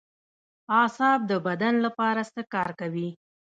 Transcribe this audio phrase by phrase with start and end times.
[0.79, 3.09] اعصاب د بدن لپاره څه کار کوي